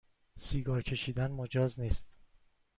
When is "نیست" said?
1.79-2.19